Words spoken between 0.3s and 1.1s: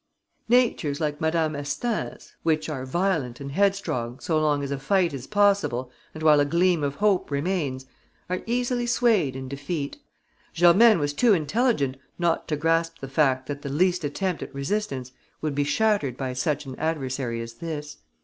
Natures